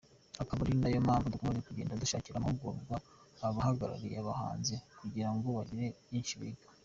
[0.41, 2.95] akaba ari nayo mpamvu dukomeje kugenda dushakira amahugurwa
[3.47, 6.67] abahagariye abahanzi kugirango bagire byinshi biga.